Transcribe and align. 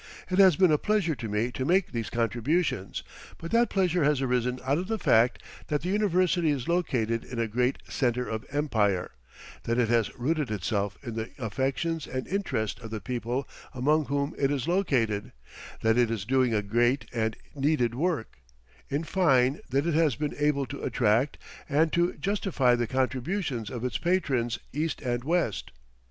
It 0.31 0.39
has 0.39 0.55
been 0.55 0.71
a 0.71 0.79
pleasure 0.79 1.13
to 1.13 1.29
me 1.29 1.51
to 1.51 1.63
make 1.63 1.91
these 1.91 2.09
contributions, 2.09 3.03
but 3.37 3.51
that 3.51 3.69
pleasure 3.69 4.03
has 4.03 4.19
arisen 4.19 4.59
out 4.63 4.79
of 4.79 4.87
the 4.87 4.97
fact 4.97 5.43
that 5.67 5.83
the 5.83 5.89
university 5.89 6.49
is 6.49 6.67
located 6.67 7.23
in 7.23 7.37
a 7.37 7.47
great 7.47 7.77
centre 7.87 8.27
of 8.27 8.43
empire; 8.49 9.11
that 9.65 9.77
it 9.77 9.89
has 9.89 10.09
rooted 10.17 10.49
itself 10.49 10.97
in 11.03 11.13
the 11.13 11.29
affections 11.37 12.07
and 12.07 12.27
interest 12.27 12.79
of 12.79 12.89
the 12.89 12.99
people 12.99 13.47
among 13.75 14.05
whom 14.05 14.33
it 14.39 14.49
is 14.49 14.67
located; 14.67 15.33
that 15.81 15.99
it 15.99 16.09
is 16.09 16.25
doing 16.25 16.51
a 16.51 16.63
great 16.63 17.05
and 17.13 17.37
needed 17.53 17.93
work 17.93 18.39
in 18.89 19.03
fine, 19.03 19.59
that 19.69 19.85
it 19.85 19.93
has 19.93 20.15
been 20.15 20.33
able 20.39 20.65
to 20.65 20.81
attract 20.81 21.37
and 21.69 21.93
to 21.93 22.13
justify 22.13 22.73
the 22.73 22.87
contributions 22.87 23.69
of 23.69 23.85
its 23.85 23.99
patrons 23.99 24.57
East 24.73 24.99
and 25.03 25.23
West. 25.23 25.69